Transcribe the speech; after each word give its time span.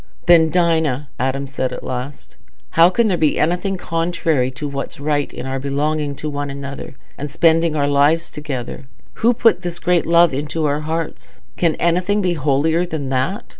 "Then, 0.25 0.49
Dinah," 0.49 1.09
Adam 1.19 1.45
said 1.45 1.71
at 1.71 1.83
last, 1.83 2.35
"how 2.71 2.89
can 2.89 3.07
there 3.07 3.19
be 3.19 3.37
anything 3.37 3.77
contrary 3.77 4.49
to 4.49 4.67
what's 4.67 4.99
right 4.99 5.31
in 5.31 5.45
our 5.45 5.59
belonging 5.59 6.15
to 6.15 6.27
one 6.27 6.49
another 6.49 6.95
and 7.19 7.29
spending 7.29 7.75
our 7.75 7.85
lives 7.87 8.31
together? 8.31 8.87
Who 9.21 9.35
put 9.35 9.61
this 9.61 9.77
great 9.77 10.07
love 10.07 10.33
into 10.33 10.65
our 10.65 10.79
hearts? 10.79 11.41
Can 11.55 11.75
anything 11.75 12.19
be 12.19 12.33
holier 12.33 12.83
than 12.83 13.09
that? 13.09 13.43